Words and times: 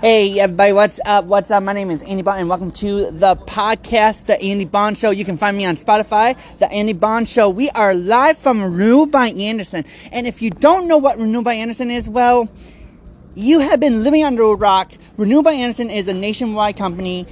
Hey 0.00 0.38
everybody, 0.38 0.72
what's 0.72 1.00
up? 1.04 1.24
What's 1.24 1.50
up? 1.50 1.60
My 1.64 1.72
name 1.72 1.90
is 1.90 2.04
Andy 2.04 2.22
Bond 2.22 2.38
and 2.38 2.48
welcome 2.48 2.70
to 2.70 3.10
the 3.10 3.34
podcast, 3.34 4.26
The 4.26 4.40
Andy 4.40 4.64
Bond 4.64 4.96
Show. 4.96 5.10
You 5.10 5.24
can 5.24 5.36
find 5.36 5.56
me 5.56 5.64
on 5.64 5.74
Spotify, 5.74 6.38
The 6.60 6.70
Andy 6.70 6.92
Bond 6.92 7.28
Show. 7.28 7.50
We 7.50 7.68
are 7.70 7.96
live 7.96 8.38
from 8.38 8.62
Renew 8.62 9.06
by 9.06 9.30
Andersen. 9.30 9.84
And 10.12 10.28
if 10.28 10.40
you 10.40 10.50
don't 10.50 10.86
know 10.86 10.98
what 10.98 11.18
Renew 11.18 11.42
by 11.42 11.54
Andersen 11.54 11.90
is, 11.90 12.08
well, 12.08 12.48
you 13.34 13.58
have 13.58 13.80
been 13.80 14.04
living 14.04 14.22
under 14.22 14.44
a 14.44 14.54
rock. 14.54 14.92
Renew 15.16 15.42
by 15.42 15.54
Andersen 15.54 15.90
is 15.90 16.06
a 16.06 16.14
nationwide 16.14 16.76
company. 16.76 17.26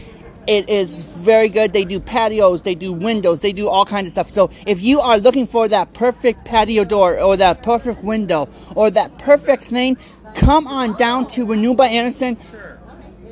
It 0.48 0.69
is 0.69 0.98
very 0.98 1.48
good. 1.48 1.73
They 1.73 1.85
do 1.85 2.01
patios, 2.01 2.62
they 2.62 2.75
do 2.75 2.93
windows, 2.93 3.43
they 3.43 3.53
do 3.53 3.69
all 3.69 3.87
kinds 3.87 4.07
of 4.07 4.12
stuff. 4.12 4.30
So 4.30 4.51
if 4.67 4.80
you 4.80 4.98
are 4.98 5.19
looking 5.19 5.46
for 5.46 5.69
that 5.69 5.93
perfect 5.93 6.45
patio 6.45 6.85
door 6.85 7.19
or 7.21 7.37
that 7.37 7.62
perfect 7.62 8.03
window 8.03 8.48
or 8.75 8.91
that 8.91 9.19
perfect 9.19 9.64
thing, 9.64 9.96
come 10.37 10.66
on 10.66 10.96
down 10.96 11.27
to 11.29 11.45
Renew 11.45 11.75
by 11.75 11.89
Andersen 11.89 12.36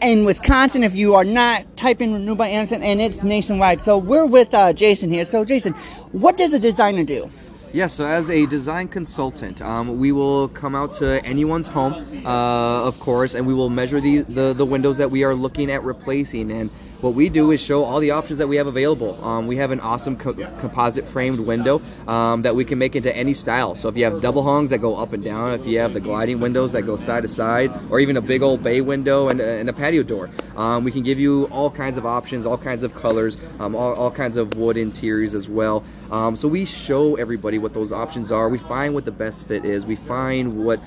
in 0.03 0.25
Wisconsin. 0.25 0.83
If 0.83 0.95
you 0.95 1.15
are 1.15 1.25
not, 1.25 1.77
type 1.77 2.01
in 2.01 2.13
Renew 2.13 2.35
by 2.35 2.49
Andersen, 2.49 2.83
and 2.83 3.01
it's 3.01 3.23
nationwide. 3.23 3.83
So 3.83 3.99
we're 3.99 4.27
with 4.27 4.53
uh, 4.53 4.73
Jason 4.73 5.11
here. 5.11 5.25
So 5.25 5.45
Jason, 5.45 5.75
what 6.13 6.37
does 6.37 6.53
a 6.53 6.59
designer 6.59 7.05
do? 7.05 7.31
Yeah, 7.73 7.89
so 7.89 8.07
as 8.07 8.31
a 8.31 8.47
design 8.47 8.87
consultant, 8.87 9.61
um, 9.61 9.99
we 9.99 10.13
will 10.13 10.49
come 10.49 10.77
out 10.77 10.93
to 10.95 11.25
anyone's 11.25 11.67
home, 11.67 11.95
uh, 12.25 12.87
of 12.87 13.01
course, 13.01 13.35
and 13.35 13.47
we 13.49 13.53
will 13.53 13.69
measure 13.69 14.01
the, 14.01 14.21
the, 14.21 14.53
the 14.53 14.65
windows 14.65 14.97
that 14.99 15.11
we 15.11 15.25
are 15.25 15.35
looking 15.35 15.73
at 15.73 15.83
replacing. 15.83 16.53
And 16.53 16.71
what 17.05 17.15
we 17.15 17.29
do 17.29 17.51
is 17.51 17.61
show 17.61 17.85
all 17.85 18.01
the 18.01 18.11
options 18.13 18.39
that 18.39 18.47
we 18.49 18.57
have 18.57 18.67
available. 18.67 19.23
Um, 19.23 19.47
we 19.47 19.57
have 19.57 19.71
an 19.73 19.81
awesome 19.81 20.17
co- 20.17 20.33
composite 20.33 21.07
framed 21.07 21.39
window 21.39 21.83
um, 22.09 22.41
that 22.43 22.57
we 22.57 22.65
can 22.65 22.79
make 22.79 22.97
into 22.97 23.15
any 23.15 23.35
style. 23.35 23.75
So 23.75 23.89
if 23.89 23.97
you 23.99 24.05
have 24.05 24.23
double 24.23 24.43
hungs 24.43 24.71
that 24.71 24.79
go 24.79 24.97
up 24.97 25.13
and 25.13 25.23
down, 25.23 25.53
if 25.53 25.67
you 25.67 25.79
have 25.81 25.93
the 25.93 26.01
gliding 26.01 26.41
windows 26.41 26.73
that 26.73 26.83
go 26.83 26.97
side 26.97 27.23
to 27.25 27.29
side, 27.29 27.71
or 27.91 28.01
even 28.01 28.17
a 28.17 28.23
big 28.23 28.41
old 28.41 28.63
bay 28.63 28.81
window 28.81 29.29
and, 29.29 29.39
and 29.39 29.69
a 29.69 29.73
patio 29.75 30.03
door, 30.03 30.31
um, 30.57 30.83
we 30.83 30.91
can 30.91 31.03
give 31.03 31.21
you 31.21 31.45
all 31.51 31.71
kinds 31.71 31.99
of 31.99 32.07
options, 32.07 32.47
all 32.47 32.57
kinds 32.57 32.83
of 32.83 32.95
colors, 32.95 33.37
um, 33.61 33.77
all, 33.77 33.93
all, 33.93 34.11
kinds 34.11 34.39
of 34.39 34.57
wood 34.57 34.79
interiors 34.79 35.35
as 35.35 35.47
well. 35.47 35.85
Um, 36.11 36.37
so 36.37 36.49
we 36.49 36.65
show 36.65 37.17
everybody 37.17 37.59
what 37.59 37.75
those 37.75 37.93
options 37.93 38.33
are. 38.33 38.49
We 38.49 38.59
find 38.59 38.95
what 38.95 39.05
the 39.05 39.13
best 39.13 39.47
fit 39.47 39.67
is. 39.67 39.85
We 39.85 39.97
find 39.97 40.65
what 40.65 40.81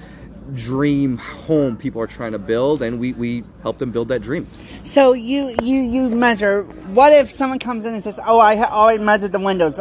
dream 0.53 1.17
home 1.17 1.77
people 1.77 2.01
are 2.01 2.07
trying 2.07 2.31
to 2.31 2.39
build 2.39 2.81
and 2.81 2.99
we, 2.99 3.13
we 3.13 3.43
help 3.61 3.77
them 3.77 3.91
build 3.91 4.07
that 4.09 4.21
dream. 4.21 4.47
So 4.83 5.13
you 5.13 5.55
you 5.61 5.79
you 5.79 6.09
measure 6.09 6.63
what 6.93 7.13
if 7.13 7.29
someone 7.29 7.59
comes 7.59 7.85
in 7.85 7.93
and 7.93 8.03
says 8.03 8.19
oh 8.25 8.39
i 8.39 8.57
oh, 8.57 8.63
already 8.63 9.03
measured 9.03 9.31
the 9.31 9.39
windows. 9.39 9.79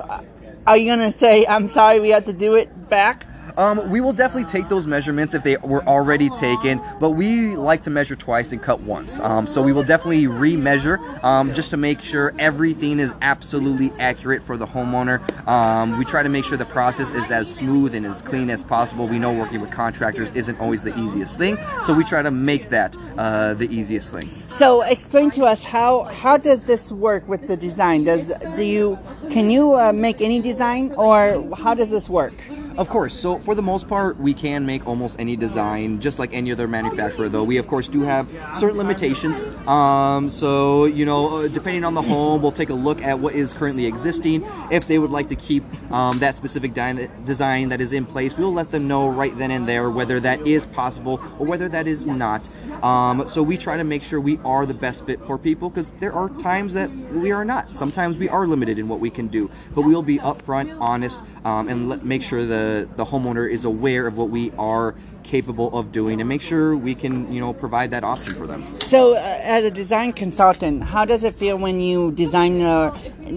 Are 0.66 0.76
you 0.76 0.96
going 0.96 1.12
to 1.12 1.16
say 1.16 1.46
i'm 1.46 1.68
sorry 1.68 2.00
we 2.00 2.08
have 2.10 2.24
to 2.26 2.32
do 2.32 2.54
it 2.54 2.88
back 2.88 3.26
um, 3.56 3.88
we 3.90 4.00
will 4.00 4.12
definitely 4.12 4.50
take 4.50 4.68
those 4.68 4.86
measurements 4.86 5.34
if 5.34 5.42
they 5.42 5.56
were 5.58 5.84
already 5.86 6.30
taken, 6.30 6.80
but 7.00 7.10
we 7.10 7.56
like 7.56 7.82
to 7.82 7.90
measure 7.90 8.16
twice 8.16 8.52
and 8.52 8.62
cut 8.62 8.80
once. 8.80 9.18
Um, 9.20 9.46
so 9.46 9.62
we 9.62 9.72
will 9.72 9.82
definitely 9.82 10.26
re-measure 10.26 11.00
um, 11.24 11.52
just 11.54 11.70
to 11.70 11.76
make 11.76 12.00
sure 12.00 12.34
everything 12.38 12.98
is 12.98 13.14
absolutely 13.22 13.92
accurate 13.98 14.42
for 14.42 14.56
the 14.56 14.66
homeowner. 14.66 15.20
Um, 15.46 15.98
we 15.98 16.04
try 16.04 16.22
to 16.22 16.28
make 16.28 16.44
sure 16.44 16.56
the 16.56 16.64
process 16.64 17.10
is 17.10 17.30
as 17.30 17.52
smooth 17.52 17.94
and 17.94 18.04
as 18.04 18.22
clean 18.22 18.50
as 18.50 18.62
possible. 18.62 19.06
We 19.08 19.18
know 19.18 19.32
working 19.32 19.60
with 19.60 19.70
contractors 19.70 20.30
isn't 20.32 20.58
always 20.60 20.82
the 20.82 20.98
easiest 20.98 21.38
thing, 21.38 21.58
so 21.84 21.94
we 21.94 22.04
try 22.04 22.22
to 22.22 22.30
make 22.30 22.68
that 22.70 22.96
uh, 23.16 23.54
the 23.54 23.68
easiest 23.74 24.12
thing. 24.12 24.30
So 24.48 24.82
explain 24.82 25.30
to 25.32 25.44
us 25.44 25.64
how 25.64 26.04
how 26.04 26.36
does 26.36 26.64
this 26.64 26.92
work 26.92 27.26
with 27.28 27.46
the 27.48 27.56
design? 27.56 28.04
Does 28.04 28.32
do 28.56 28.62
you 28.62 28.98
can 29.30 29.50
you 29.50 29.74
uh, 29.74 29.92
make 29.92 30.20
any 30.20 30.40
design 30.40 30.92
or 30.96 31.48
how 31.56 31.74
does 31.74 31.90
this 31.90 32.08
work? 32.08 32.34
Of 32.78 32.90
course. 32.90 33.14
So 33.18 33.38
for 33.38 33.54
the 33.54 33.62
most 33.62 33.88
part, 33.88 34.18
we 34.20 34.34
can 34.34 34.66
make 34.66 34.86
almost 34.86 35.18
any 35.18 35.34
design, 35.34 35.98
just 35.98 36.18
like 36.18 36.34
any 36.34 36.52
other 36.52 36.68
manufacturer. 36.68 37.28
Though 37.30 37.44
we, 37.44 37.56
of 37.56 37.68
course, 37.68 37.88
do 37.88 38.02
have 38.02 38.28
certain 38.54 38.76
limitations. 38.76 39.40
Um, 39.66 40.28
so 40.28 40.84
you 40.84 41.06
know, 41.06 41.38
uh, 41.38 41.48
depending 41.48 41.84
on 41.84 41.94
the 41.94 42.02
home, 42.02 42.42
we'll 42.42 42.52
take 42.52 42.68
a 42.68 42.74
look 42.74 43.00
at 43.00 43.18
what 43.18 43.34
is 43.34 43.54
currently 43.54 43.86
existing. 43.86 44.46
If 44.70 44.86
they 44.86 44.98
would 44.98 45.10
like 45.10 45.28
to 45.28 45.36
keep 45.36 45.64
um, 45.90 46.18
that 46.18 46.36
specific 46.36 46.74
design 46.74 47.68
that 47.70 47.80
is 47.80 47.92
in 47.94 48.04
place, 48.04 48.36
we'll 48.36 48.52
let 48.52 48.70
them 48.70 48.86
know 48.86 49.08
right 49.08 49.36
then 49.38 49.50
and 49.50 49.66
there 49.66 49.88
whether 49.88 50.20
that 50.20 50.46
is 50.46 50.66
possible 50.66 51.20
or 51.38 51.46
whether 51.46 51.70
that 51.70 51.86
is 51.86 52.04
not. 52.04 52.48
Um, 52.82 53.26
so 53.26 53.42
we 53.42 53.56
try 53.56 53.78
to 53.78 53.84
make 53.84 54.02
sure 54.02 54.20
we 54.20 54.38
are 54.44 54.66
the 54.66 54.74
best 54.74 55.06
fit 55.06 55.18
for 55.22 55.38
people 55.38 55.70
because 55.70 55.90
there 55.98 56.12
are 56.12 56.28
times 56.28 56.74
that 56.74 56.90
we 56.90 57.32
are 57.32 57.44
not. 57.44 57.70
Sometimes 57.70 58.18
we 58.18 58.28
are 58.28 58.46
limited 58.46 58.78
in 58.78 58.86
what 58.86 59.00
we 59.00 59.08
can 59.08 59.28
do, 59.28 59.50
but 59.74 59.82
we 59.82 59.94
will 59.94 60.02
be 60.02 60.18
upfront, 60.18 60.76
honest, 60.78 61.22
um, 61.46 61.68
and 61.68 62.02
make 62.04 62.22
sure 62.22 62.44
the 62.44 62.65
the 62.96 63.04
homeowner 63.04 63.50
is 63.56 63.64
aware 63.64 64.06
of 64.06 64.16
what 64.16 64.30
we 64.30 64.52
are 64.58 64.94
capable 65.22 65.76
of 65.76 65.90
doing 65.90 66.20
and 66.20 66.28
make 66.28 66.42
sure 66.42 66.76
we 66.76 66.94
can 66.94 67.14
you 67.32 67.40
know 67.40 67.52
provide 67.52 67.90
that 67.90 68.04
option 68.04 68.32
for 68.34 68.46
them. 68.46 68.62
So 68.80 69.14
uh, 69.14 69.40
as 69.42 69.64
a 69.64 69.70
design 69.70 70.12
consultant 70.12 70.84
how 70.84 71.04
does 71.04 71.24
it 71.24 71.34
feel 71.34 71.56
when 71.58 71.80
you 71.80 72.12
design 72.12 72.62
uh, 72.62 72.96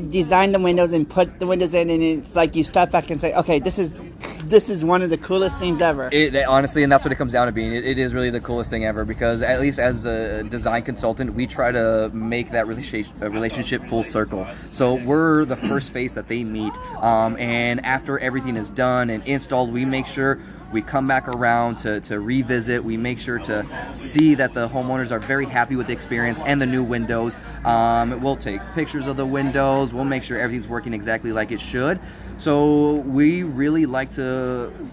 design 0.09 0.51
the 0.51 0.59
windows 0.59 0.91
and 0.91 1.09
put 1.09 1.39
the 1.39 1.47
windows 1.47 1.73
in 1.73 1.89
and 1.89 2.03
it's 2.03 2.35
like 2.35 2.55
you 2.55 2.63
step 2.63 2.91
back 2.91 3.09
and 3.09 3.19
say 3.19 3.33
okay 3.33 3.59
this 3.59 3.79
is 3.79 3.95
this 4.45 4.69
is 4.69 4.83
one 4.83 5.01
of 5.01 5.09
the 5.09 5.17
coolest 5.17 5.59
things 5.59 5.81
ever. 5.81 6.09
It, 6.11 6.35
honestly, 6.45 6.83
and 6.83 6.91
that's 6.91 7.03
what 7.03 7.11
it 7.11 7.15
comes 7.15 7.33
down 7.33 7.47
to 7.47 7.51
being. 7.51 7.71
It, 7.73 7.85
it 7.85 7.99
is 7.99 8.13
really 8.13 8.29
the 8.29 8.39
coolest 8.39 8.69
thing 8.69 8.85
ever 8.85 9.05
because 9.05 9.41
at 9.41 9.59
least 9.59 9.79
as 9.79 10.05
a 10.05 10.43
design 10.43 10.83
consultant, 10.83 11.33
we 11.33 11.47
try 11.47 11.71
to 11.71 12.09
make 12.13 12.51
that 12.51 12.67
relationship 12.67 13.85
full 13.85 14.03
circle. 14.03 14.47
So 14.69 14.95
we're 14.95 15.45
the 15.45 15.55
first 15.55 15.91
face 15.91 16.13
that 16.13 16.27
they 16.27 16.43
meet, 16.43 16.75
um, 16.97 17.37
and 17.37 17.83
after 17.85 18.19
everything 18.19 18.57
is 18.57 18.69
done 18.69 19.09
and 19.09 19.25
installed, 19.25 19.71
we 19.71 19.85
make 19.85 20.05
sure 20.05 20.39
we 20.71 20.81
come 20.81 21.07
back 21.07 21.27
around 21.27 21.77
to, 21.77 21.99
to 22.01 22.19
revisit. 22.19 22.83
We 22.83 22.97
make 22.97 23.19
sure 23.19 23.39
to 23.39 23.65
see 23.93 24.35
that 24.35 24.53
the 24.53 24.69
homeowners 24.69 25.11
are 25.11 25.19
very 25.19 25.45
happy 25.45 25.75
with 25.75 25.87
the 25.87 25.93
experience 25.93 26.41
and 26.45 26.61
the 26.61 26.65
new 26.65 26.83
windows. 26.83 27.35
Um, 27.65 28.21
we'll 28.21 28.35
take 28.35 28.61
pictures 28.75 29.07
of 29.07 29.17
the 29.17 29.25
windows. 29.25 29.93
We'll 29.93 30.05
make 30.05 30.23
sure 30.23 30.37
everything's 30.37 30.67
working 30.67 30.93
exactly 30.93 31.31
like 31.31 31.51
it 31.51 31.59
should. 31.59 31.99
So 32.37 32.95
we 32.95 33.43
really 33.43 33.85
like 33.85 34.11
to 34.11 34.23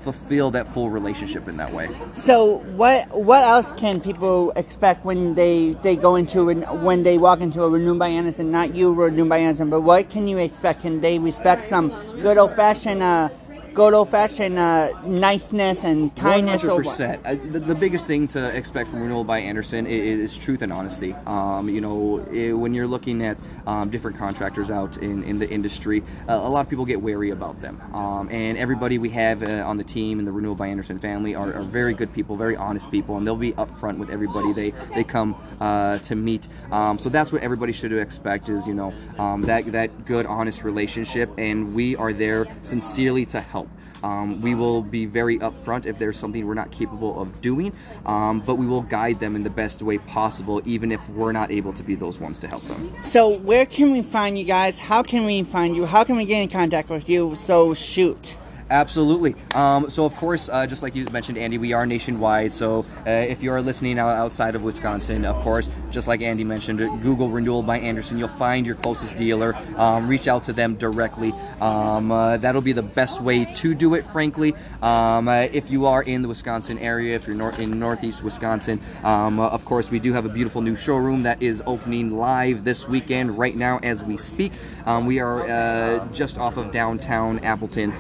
fulfill 0.03 0.51
that 0.53 0.69
full 0.69 0.91
relationship 0.91 1.49
in 1.49 1.57
that 1.57 1.73
way. 1.73 1.89
So 2.15 2.59
what 2.77 3.09
what 3.11 3.43
else 3.43 3.73
can 3.73 4.01
people 4.01 4.53
expect 4.57 5.05
when 5.05 5.35
they, 5.35 5.73
they 5.83 5.97
go 5.97 6.17
into 6.17 6.45
when 6.83 7.03
they 7.03 7.19
walk 7.19 7.41
into 7.41 7.63
a 7.63 7.71
Renew 7.71 7.99
by 7.99 8.09
Andersen? 8.09 8.51
Not 8.51 8.75
you, 8.75 8.93
Renew 8.93 9.29
by 9.29 9.39
Andersen, 9.39 9.71
but 9.71 9.83
what 9.83 10.11
can 10.11 10.27
you 10.29 10.39
expect? 10.39 10.83
Can 10.83 11.01
they 11.01 11.17
expect 11.17 11.65
some 11.65 11.89
good 12.21 12.39
old 12.39 12.55
fashioned? 12.55 13.03
Uh, 13.03 13.29
good 13.77 13.93
old 13.93 14.09
fashioned 14.09 14.59
uh, 14.59 14.89
niceness 15.03 15.85
and 15.85 16.15
kindness. 16.17 16.65
100%. 16.65 17.21
Uh, 17.27 17.53
the, 17.53 17.61
the, 17.61 17.75
biggest 17.75 18.07
thing 18.07 18.27
to 18.27 18.49
expect 18.57 18.89
from 18.89 19.03
Renewal 19.03 19.23
by 19.23 19.39
Andersen 19.39 19.87
is, 19.87 20.33
is 20.33 20.39
truth 20.39 20.63
and 20.63 20.73
honesty. 20.73 21.13
Um, 21.27 21.69
you 21.69 21.83
know, 21.83 22.27
it, 22.33 22.55
when 22.55 22.73
you're 22.73 22.87
looking 22.87 23.23
at 23.23 23.39
um, 23.67 23.91
different 23.91 24.17
contractors 24.17 24.71
out 24.71 24.97
in, 24.97 25.23
in 25.25 25.39
the 25.39 25.49
industry, 25.49 26.03
uh, 26.27 26.33
a 26.33 26.49
lot 26.49 26.61
of 26.65 26.71
people 26.71 26.87
get 26.87 27.03
wary 27.03 27.29
about 27.29 27.61
them. 27.61 27.79
Um, 27.95 28.31
and 28.31 28.57
everybody 28.57 28.97
we 28.97 29.11
have 29.11 29.43
uh, 29.43 29.67
on 29.67 29.77
the 29.77 29.85
team 29.85 30.19
and 30.19 30.27
the 30.27 30.33
Renewal 30.33 30.55
by 30.55 30.69
Andersen 30.69 30.99
family 30.99 31.35
are, 31.35 31.53
are, 31.53 31.63
very 31.63 31.93
good 31.93 32.15
people, 32.15 32.35
very 32.35 32.57
honest 32.57 32.91
people, 32.91 33.19
and 33.19 33.27
they'll 33.27 33.37
be 33.37 33.53
upfront 33.53 33.99
with 33.99 34.09
everybody 34.09 34.55
they, 34.55 34.71
they 34.95 35.05
come 35.05 35.37
uh, 35.61 35.99
to 35.99 36.15
meet. 36.15 36.49
Um, 36.73 36.99
so 36.99 37.11
that's 37.11 37.31
what 37.31 37.43
everybody 37.43 37.73
should 37.73 37.93
expect 37.93 38.49
is, 38.49 38.67
you 38.67 38.73
know, 38.73 38.95
um, 39.19 39.43
that, 39.43 39.71
that 39.73 40.07
good, 40.07 40.25
honest 40.25 40.65
relationship, 40.65 41.31
and 41.37 41.75
we 41.75 41.95
are 41.97 42.15
there 42.15 42.47
sincerely 42.63 43.27
to 43.27 43.43
help. 43.43 43.66
Um, 44.03 44.41
we 44.41 44.55
will 44.55 44.83
be 44.83 45.07
very 45.07 45.39
upfront 45.39 45.87
if 45.87 45.99
there's 45.99 46.19
something 46.19 46.47
we're 46.47 46.55
not 46.55 46.71
capable 46.71 47.21
of 47.21 47.41
doing, 47.41 47.73
um, 48.05 48.41
but 48.41 48.57
we 48.57 48.67
will 48.67 48.83
guide 48.83 49.21
them 49.21 49.35
in 49.37 49.43
the 49.43 49.51
best 49.51 49.83
way 49.83 49.99
possible, 49.99 50.61
even 50.65 50.93
if 50.93 51.07
we're 51.11 51.33
not 51.33 51.51
able 51.51 51.73
to 51.73 51.83
be 51.83 51.95
those 51.95 52.21
ones 52.21 52.39
to 52.41 52.49
help 52.49 52.63
them. 52.69 52.95
So, 53.01 53.29
where 53.29 53.67
can 53.67 53.91
we 53.93 54.03
find 54.03 54.39
you 54.39 54.45
guys? 54.45 54.79
How 54.79 55.03
can 55.03 55.25
we 55.25 55.43
find 55.43 55.75
you? 55.75 55.87
How 55.87 56.05
can 56.05 56.17
we 56.17 56.25
get 56.25 56.43
in 56.43 56.49
contact 56.49 56.89
with 56.89 57.09
you? 57.09 57.35
So, 57.35 57.75
shoot. 57.75 58.37
Absolutely. 58.69 59.37
Um, 59.55 59.89
so, 59.89 60.05
of 60.05 60.17
course, 60.17 60.49
uh, 60.49 60.67
just 60.67 60.83
like 60.83 60.97
you 60.97 61.07
mentioned, 61.13 61.39
Andy, 61.39 61.57
we 61.57 61.73
are 61.73 61.87
nationwide. 61.87 62.53
So, 62.53 62.85
uh, 63.07 63.11
if 63.11 63.41
you 63.41 63.53
are 63.53 63.63
listening 63.63 63.97
outside 63.97 64.57
of 64.57 64.65
Wisconsin, 64.65 65.25
of 65.25 65.37
course, 65.43 65.71
just 65.93 66.09
like 66.09 66.21
Andy 66.21 66.43
mentioned, 66.43 66.79
Google 67.01 67.31
Renewal 67.31 67.63
by 67.63 67.79
Andersen. 67.79 68.19
You'll 68.19 68.27
find 68.27 68.67
your 68.67 68.75
closest 68.75 69.17
dealer. 69.17 69.55
Um, 69.77 70.09
reach 70.09 70.27
out 70.27 70.43
to 70.45 70.53
them 70.53 70.75
directly. 70.75 71.33
Um, 71.61 72.11
uh, 72.11 72.39
that'll 72.39 72.61
be 72.61 72.73
the 72.73 72.83
best 72.83 73.23
way 73.23 73.45
to 73.45 73.73
do 73.73 73.95
it, 73.95 74.03
frankly. 74.03 74.53
Um, 74.83 75.29
uh, 75.29 75.47
if 75.53 75.71
you 75.71 75.87
are 75.87 76.03
in 76.03 76.23
the 76.23 76.29
Wisconsin 76.29 76.77
area, 76.81 77.15
if 77.15 77.29
you're 77.29 77.37
nor- 77.37 77.53
in 77.61 77.79
Northeast 77.79 78.25
Wisconsin, 78.25 78.81
um, 79.05 79.39
uh, 79.39 79.47
of 79.47 79.65
course, 79.65 79.93
we 79.93 80.01
do 80.01 80.13
have 80.13 80.27
a 80.27 80.29
beautiful 80.29 80.61
new 80.61 80.75
showroom 80.75 81.23
that 81.23 81.41
is 81.41 81.63
opening 81.67 82.17
live 82.17 82.65
this 82.65 82.89
weekend, 82.89 83.39
right 83.39 83.55
now 83.55 83.79
as 83.85 84.03
we 84.03 84.17
speak. 84.17 84.53
Um, 84.87 85.07
we 85.07 85.21
are 85.21 85.49
uh, 85.49 86.07
just 86.13 86.37
off 86.37 86.57
of 86.57 86.73
downtown 86.73 87.39
Appleton, 87.41 87.93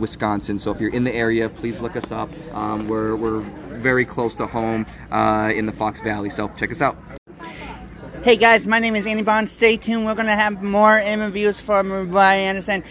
Wisconsin. 0.00 0.07
Wisconsin. 0.08 0.56
So 0.56 0.70
if 0.70 0.80
you're 0.80 0.92
in 0.92 1.04
the 1.04 1.14
area, 1.14 1.50
please 1.50 1.80
look 1.80 1.94
us 1.94 2.10
up. 2.10 2.30
Um, 2.54 2.88
we're, 2.88 3.14
we're 3.14 3.40
very 3.76 4.06
close 4.06 4.34
to 4.36 4.46
home 4.46 4.86
uh, 5.10 5.52
in 5.54 5.66
the 5.66 5.72
Fox 5.72 6.00
Valley, 6.00 6.30
so 6.30 6.48
check 6.56 6.70
us 6.70 6.80
out. 6.80 6.96
Hey 8.24 8.36
guys, 8.36 8.66
my 8.66 8.78
name 8.78 8.96
is 8.96 9.06
Andy 9.06 9.22
Bond. 9.22 9.48
Stay 9.48 9.76
tuned. 9.76 10.06
We're 10.06 10.14
going 10.14 10.26
to 10.26 10.32
have 10.32 10.62
more 10.62 10.98
interviews 10.98 11.60
from 11.60 12.08
Brian 12.08 12.56
Anderson. 12.56 12.82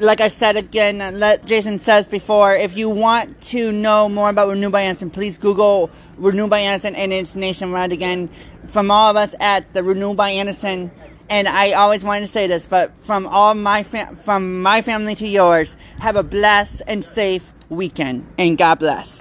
like 0.00 0.20
I 0.20 0.28
said 0.28 0.56
again, 0.56 0.98
let 1.18 1.44
Jason 1.44 1.80
says 1.80 2.06
before, 2.06 2.54
if 2.54 2.76
you 2.76 2.88
want 2.88 3.40
to 3.52 3.72
know 3.72 4.08
more 4.08 4.30
about 4.30 4.48
Renew 4.48 4.70
by 4.70 4.82
Andersen, 4.82 5.10
please 5.10 5.38
Google 5.38 5.90
Renew 6.18 6.46
by 6.46 6.60
Andersen 6.60 6.94
and 6.94 7.12
it's 7.12 7.34
nationwide 7.34 7.92
again. 7.92 8.30
From 8.66 8.90
all 8.90 9.10
of 9.10 9.16
us 9.16 9.34
at 9.40 9.72
the 9.74 9.82
Renew 9.82 10.14
by 10.14 10.30
Andersen, 10.30 10.90
and 11.30 11.48
I 11.48 11.72
always 11.72 12.04
wanted 12.04 12.22
to 12.22 12.26
say 12.26 12.46
this, 12.46 12.66
but 12.66 12.96
from 12.98 13.26
all 13.26 13.54
my 13.54 13.82
fam- 13.82 14.16
from 14.16 14.62
my 14.62 14.82
family 14.82 15.14
to 15.16 15.28
yours, 15.28 15.76
have 16.00 16.16
a 16.16 16.22
blessed 16.22 16.82
and 16.86 17.04
safe 17.04 17.52
weekend, 17.68 18.26
and 18.38 18.56
God 18.56 18.78
bless. 18.78 19.16